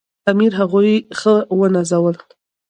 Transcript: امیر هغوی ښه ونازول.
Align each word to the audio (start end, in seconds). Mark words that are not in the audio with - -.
امیر 0.31 0.51
هغوی 0.59 0.93
ښه 1.19 1.35
ونازول. 1.57 2.15